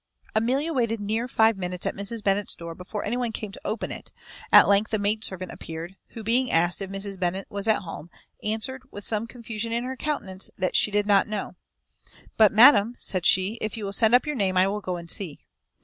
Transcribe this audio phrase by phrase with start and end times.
[0.33, 2.23] Amelia waited near five minutes at Mrs.
[2.23, 4.11] Bennet's door before any one came to open it;
[4.51, 7.19] at length a maid servant appeared, who, being asked if Mrs.
[7.19, 8.09] Bennet was at home,
[8.41, 11.55] answered, with some confusion in her countenance, that she did not know;
[12.35, 15.07] "but, madam," said she, "if you will send up your name, I will go and
[15.07, 15.45] see."